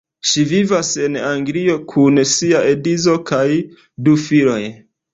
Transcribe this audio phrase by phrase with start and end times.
[0.27, 3.47] Ŝi vivas en Anglio kun sia edzo kaj
[4.09, 4.61] du filoj.